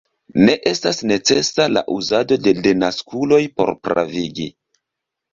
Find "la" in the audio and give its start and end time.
1.73-1.83